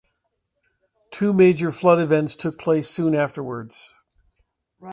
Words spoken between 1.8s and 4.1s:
events took place soon afterwards.